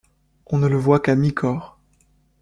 On 0.47 0.57
ne 0.57 0.65
le 0.67 0.77
voit 0.77 0.99
qu’à 0.99 1.13
mi-corps. 1.13 1.77